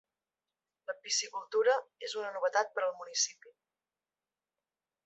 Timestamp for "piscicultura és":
1.03-2.17